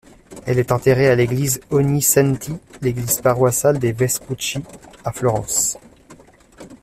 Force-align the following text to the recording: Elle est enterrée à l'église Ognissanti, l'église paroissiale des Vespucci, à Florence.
Elle 0.47 0.57
est 0.57 0.71
enterrée 0.71 1.11
à 1.11 1.15
l'église 1.15 1.61
Ognissanti, 1.69 2.55
l'église 2.81 3.21
paroissiale 3.21 3.77
des 3.77 3.91
Vespucci, 3.91 4.57
à 5.05 5.11
Florence. 5.11 5.77